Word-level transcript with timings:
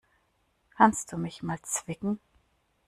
Kannst 0.71 1.11
du 1.13 1.17
mich 1.19 1.43
mal 1.43 1.59
zwicken? 1.61 2.19